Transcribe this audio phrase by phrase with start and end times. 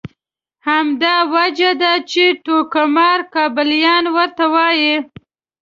[0.67, 4.95] همدا وجه ده چې ټوکمار کابلیان ورته وایي.